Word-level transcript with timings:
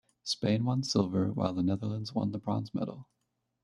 Spain 0.23 0.65
won 0.65 0.81
silver, 0.81 1.31
while 1.31 1.53
the 1.53 1.61
Netherlands 1.61 2.11
won 2.11 2.31
the 2.31 2.39
bronze 2.39 2.73
medal. 2.73 3.07